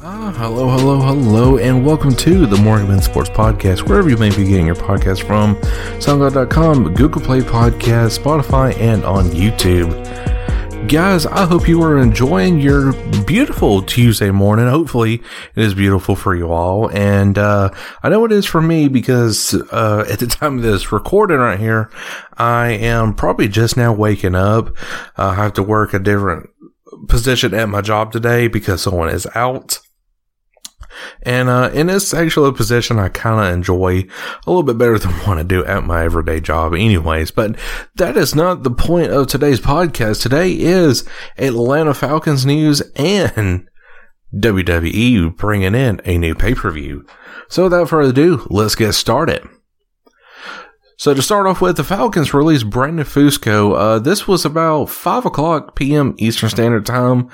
[0.00, 4.44] Ah, hello, hello, hello, and welcome to the Morgan Sports Podcast, wherever you may be
[4.44, 5.54] getting your podcast from,
[6.00, 9.90] SoundCloud.com, Google Play Podcast, Spotify, and on YouTube.
[10.88, 12.92] Guys, I hope you are enjoying your
[13.24, 14.66] beautiful Tuesday morning.
[14.66, 15.22] Hopefully,
[15.54, 16.90] it is beautiful for you all.
[16.90, 17.70] And uh,
[18.02, 21.60] I know it is for me because uh, at the time of this recording right
[21.60, 21.88] here,
[22.36, 24.76] I am probably just now waking up.
[25.16, 26.50] Uh, I have to work a different
[27.08, 29.78] position at my job today because someone is out.
[31.22, 34.06] And uh, in this actual position, I kind of enjoy
[34.46, 37.30] a little bit better than what I do at my everyday job, anyways.
[37.30, 37.58] But
[37.96, 40.22] that is not the point of today's podcast.
[40.22, 43.68] Today is Atlanta Falcons news and
[44.34, 47.06] WWE bringing in a new pay per view.
[47.48, 49.46] So without further ado, let's get started.
[50.96, 53.76] So to start off with, the Falcons released Brandon Fusco.
[53.76, 56.14] Uh, this was about 5 o'clock p.m.
[56.16, 57.28] Eastern Standard Time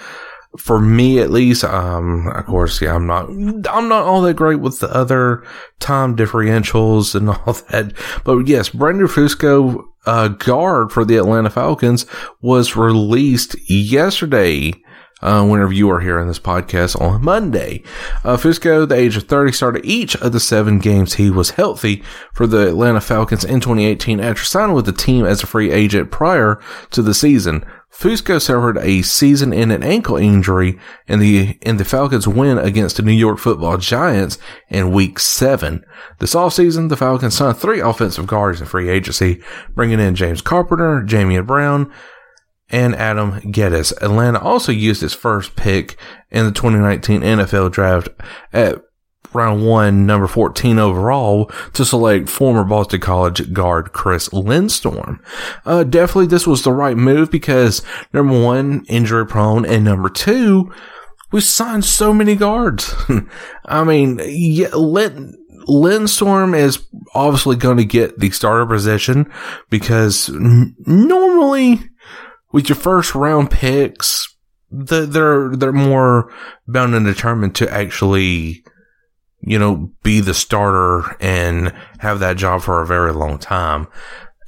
[0.56, 4.60] for me at least, um, of course, yeah, I'm not, I'm not all that great
[4.60, 5.44] with the other
[5.78, 7.92] time differentials and all that.
[8.24, 12.06] But yes, Brandon Fusco, uh, guard for the Atlanta Falcons
[12.40, 14.72] was released yesterday.
[15.20, 17.82] Uh, whenever you are hearing this podcast on Monday.
[18.22, 22.04] Uh, Fusco, the age of 30, started each of the seven games he was healthy
[22.32, 26.12] for the Atlanta Falcons in 2018 after signing with the team as a free agent
[26.12, 26.60] prior
[26.92, 27.66] to the season.
[27.92, 33.12] Fusco suffered a season-ending ankle injury in the in the Falcons' win against the New
[33.12, 34.38] York Football Giants
[34.68, 35.84] in Week Seven.
[36.18, 39.42] This offseason, the Falcons signed three offensive guards in free agency,
[39.74, 41.92] bringing in James Carpenter, Jamon Brown,
[42.70, 43.92] and Adam Gettis.
[44.02, 45.98] Atlanta also used its first pick
[46.30, 48.08] in the 2019 NFL Draft
[48.52, 48.82] at
[49.32, 55.20] round one, number 14 overall to select former Boston College guard Chris Lindstrom.
[55.64, 60.72] Uh, definitely this was the right move because number one, injury prone, and number two,
[61.30, 62.94] we signed so many guards.
[63.66, 65.36] I mean, yeah, Lin-
[65.66, 69.30] Lindstrom is obviously going to get the starter position
[69.68, 71.80] because n- normally
[72.52, 74.34] with your first round picks,
[74.70, 76.32] the, they're, they're more
[76.66, 78.64] bound and determined to actually
[79.48, 83.88] you know, be the starter and have that job for a very long time.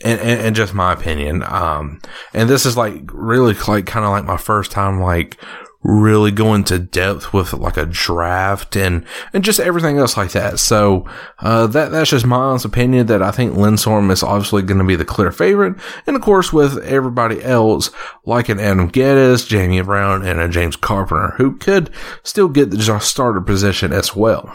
[0.03, 1.43] And, and, and just my opinion.
[1.43, 2.01] Um,
[2.33, 5.37] and this is like really like kind of like my first time like
[5.83, 10.59] really going to depth with like a draft and, and just everything else like that.
[10.59, 14.79] So, uh, that, that's just my honest opinion that I think Lindstrom is obviously going
[14.79, 15.77] to be the clear favorite.
[16.07, 17.91] And of course, with everybody else,
[18.27, 21.91] like an Adam Gettis, Jamie Brown, and a James Carpenter, who could
[22.23, 24.55] still get the starter position as well.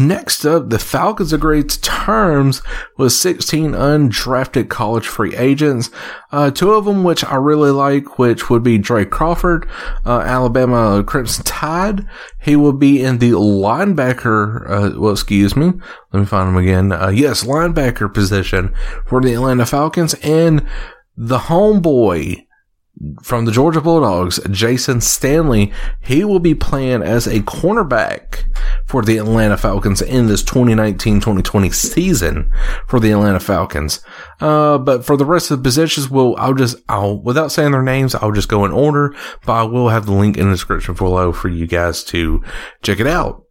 [0.00, 2.62] Next up, the Falcons agreed to terms
[2.96, 5.90] with 16 undrafted college free agents.
[6.30, 9.68] Uh, two of them, which I really like, which would be Drake Crawford,
[10.06, 12.06] uh, Alabama Crimson Tide.
[12.40, 15.72] He will be in the linebacker, uh, well, excuse me.
[16.12, 16.92] Let me find him again.
[16.92, 18.72] Uh, yes, linebacker position
[19.04, 20.64] for the Atlanta Falcons and
[21.16, 22.46] the homeboy,
[23.22, 28.44] from the Georgia Bulldogs, Jayson Stanley, he will be playing as a cornerback
[28.86, 32.50] for the Atlanta Falcons in this 2019-2020 season
[32.86, 34.00] for the Atlanta Falcons.
[34.40, 37.82] Uh, but for the rest of the positions, we'll, I'll just, I'll, without saying their
[37.82, 39.14] names, I'll just go in order,
[39.46, 42.42] but I will have the link in the description below for you guys to
[42.82, 43.44] check it out.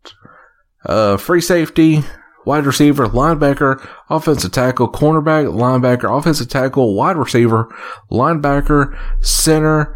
[0.86, 2.04] Uh, free safety,
[2.48, 7.68] wide receiver, linebacker, offensive tackle, cornerback, linebacker, offensive tackle, wide receiver,
[8.10, 9.96] linebacker, center,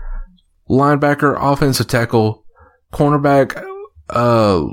[0.69, 2.45] linebacker, offensive tackle,
[2.93, 3.65] cornerback,
[4.09, 4.65] uh,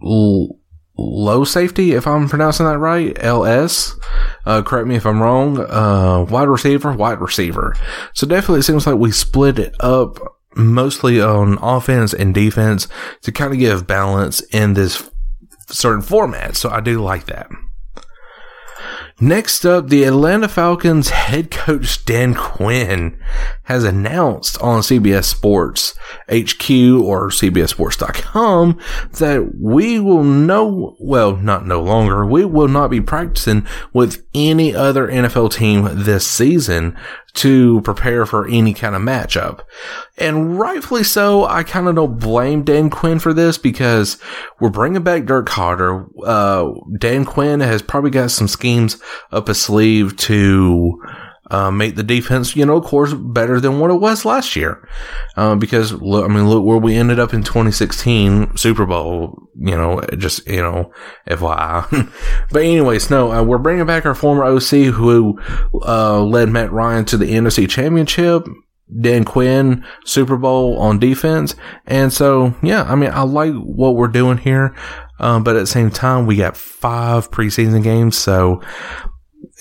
[0.00, 3.96] low safety, if I'm pronouncing that right, LS.
[4.46, 5.58] Uh, correct me if I'm wrong.
[5.58, 7.74] Uh, wide receiver, wide receiver.
[8.14, 10.18] So definitely it seems like we split it up
[10.56, 12.86] mostly on offense and defense
[13.22, 15.09] to kind of give balance in this
[15.70, 16.56] certain formats.
[16.56, 17.50] So I do like that.
[19.22, 23.20] Next up, the Atlanta Falcons head coach Dan Quinn
[23.64, 25.94] has announced on CBS Sports
[26.30, 26.70] HQ
[27.04, 28.78] or CBSSports.com
[29.18, 34.74] that we will no, well, not no longer, we will not be practicing with any
[34.74, 36.96] other NFL team this season
[37.34, 39.60] to prepare for any kind of matchup.
[40.18, 44.18] And rightfully so, I kind of don't blame Dan Quinn for this because
[44.58, 46.08] we're bringing back Dirk Koetter.
[46.24, 49.00] Uh, Dan Quinn has probably got some schemes
[49.32, 51.00] up his sleeve to
[51.50, 54.88] uh, make the defense, you know, of course, better than what it was last year.
[55.36, 59.76] Uh, because look, I mean, look where we ended up in 2016 Super Bowl, you
[59.76, 60.92] know, just, you know,
[61.28, 62.12] FYI.
[62.50, 65.40] but anyways, no, uh, we're bringing back our former OC who,
[65.86, 68.46] uh, led Matt Ryan to the NFC championship.
[69.00, 71.54] Dan Quinn Super Bowl on defense.
[71.86, 74.74] And so, yeah, I mean, I like what we're doing here.
[75.20, 78.16] Um, but at the same time, we got five preseason games.
[78.16, 78.62] So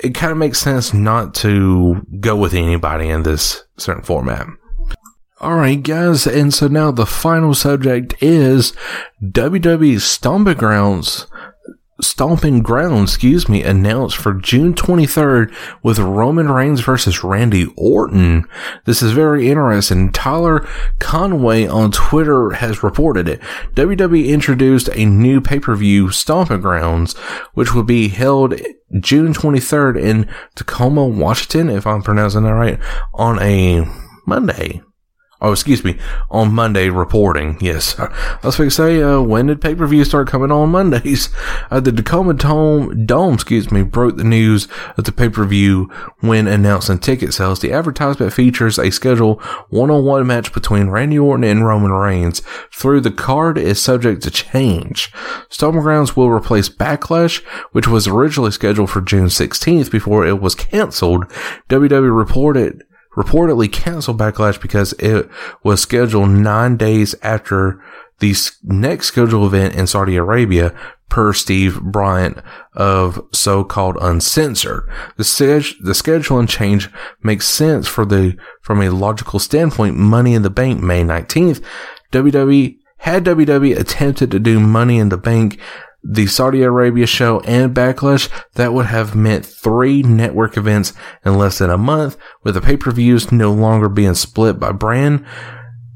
[0.03, 4.47] it kind of makes sense not to go with anybody in this certain format.
[5.41, 8.73] All right, guys, and so now the final subject is
[9.23, 11.27] WWE Stomping Grounds.
[12.01, 15.53] Stomping Grounds, excuse me, announced for June 23rd
[15.83, 18.45] with Roman Reigns versus Randy Orton.
[18.85, 20.11] This is very interesting.
[20.11, 20.67] Tyler
[20.99, 23.41] Conway on Twitter has reported it.
[23.75, 27.15] WWE introduced a new pay-per-view, Stomping Grounds,
[27.53, 28.55] which will be held
[28.99, 32.79] June 23rd in Tacoma, Washington, if I'm pronouncing that right,
[33.13, 33.85] on a
[34.25, 34.81] Monday.
[35.41, 35.97] Oh, excuse me,
[36.29, 37.57] on Monday reporting.
[37.61, 37.97] Yes.
[37.97, 41.29] I was going to say, uh, when did pay per view start coming on Mondays?
[41.71, 45.89] Uh, the Tacoma Dome, Dome, excuse me, broke the news of the pay per view
[46.19, 47.59] when announcing ticket sales.
[47.59, 52.41] The advertisement features a scheduled one on one match between Randy Orton and Roman Reigns.
[52.73, 55.11] Through the card is subject to change.
[55.49, 60.55] Stomping Grounds will replace Backlash, which was originally scheduled for June 16th before it was
[60.55, 61.25] canceled.
[61.69, 62.83] WWE reported
[63.19, 65.29] reportedly canceled Backlash because it
[65.61, 67.83] was scheduled nine days after
[68.19, 68.33] the
[68.63, 70.73] next scheduled event in Saudi Arabia
[71.09, 72.37] per Steve Bryant
[72.73, 74.87] of so-called uncensored.
[75.17, 76.89] The, seg- the scheduling change
[77.21, 81.61] makes sense for the, from a logical standpoint, Money in the Bank May 19th.
[82.13, 85.59] WWE had WWE attempted to do Money in the Bank
[86.03, 90.93] the Saudi Arabia show and Backlash, that would have meant three network events
[91.25, 95.25] in less than a month, with the pay-per-views no longer being split by brand.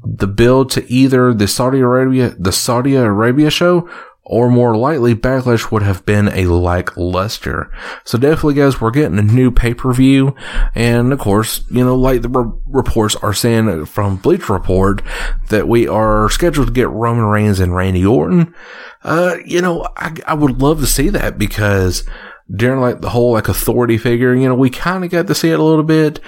[0.04, 3.88] The bill to either the Saudi Arabia, the Saudi Arabia show
[4.26, 7.70] or more likely backlash would have been a lackluster.
[8.04, 10.34] So definitely guys, we're getting a new pay-per-view.
[10.74, 15.02] And of course, you know, like the re- reports are saying from Bleacher Report
[15.50, 18.54] that we are scheduled to get Roman Reigns and Randy Orton.
[19.02, 22.08] Uh, you know, I, I would love to see that because
[22.50, 25.50] during like the whole like authority figure, you know, we kind of got to see
[25.50, 26.20] it a little bit.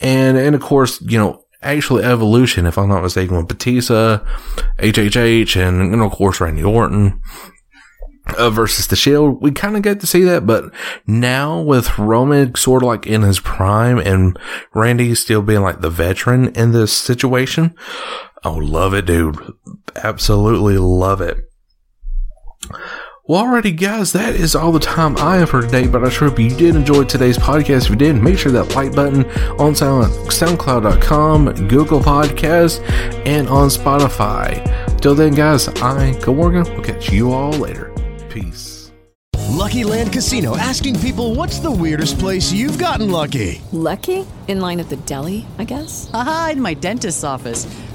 [0.00, 4.18] And, and of course, you know, actually evolution, if I'm not mistaken, with Batista,
[4.78, 7.20] HHH, and, and of course Randy Orton.
[8.36, 10.74] Uh, versus the Shield, we kind of get to see that, but
[11.06, 14.36] now with Roman sort of like in his prime and
[14.74, 17.72] Randy still being like the veteran in this situation,
[18.42, 19.38] oh, love it, dude.
[19.94, 21.48] Absolutely love it.
[23.28, 25.88] Well, alrighty, guys, that is all the time I have for today.
[25.88, 27.86] But I sure hope you did enjoy today's podcast.
[27.86, 29.24] If you did, make sure that like button
[29.58, 32.88] on Sound, SoundCloud.com, Google Podcast,
[33.26, 34.62] and on Spotify.
[35.00, 36.72] Till then, guys, I go Morgan.
[36.72, 37.92] We'll catch you all later.
[38.28, 38.92] Peace.
[39.48, 44.24] Lucky Land Casino asking people, "What's the weirdest place you've gotten lucky?" Lucky?
[44.46, 46.08] In line at the deli, I guess?
[46.14, 47.66] Aha, in my dentist's office.